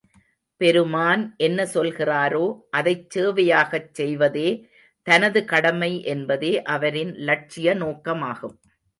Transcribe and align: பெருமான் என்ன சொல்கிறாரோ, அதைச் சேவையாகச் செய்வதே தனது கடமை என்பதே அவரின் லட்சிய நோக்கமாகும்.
பெருமான் 0.61 1.33
என்ன 1.37 1.65
சொல்கிறாரோ, 1.73 2.45
அதைச் 2.69 3.09
சேவையாகச் 3.09 3.91
செய்வதே 3.91 4.47
தனது 5.07 5.45
கடமை 5.45 6.03
என்பதே 6.05 6.61
அவரின் 6.67 7.13
லட்சிய 7.19 7.75
நோக்கமாகும். 7.75 8.55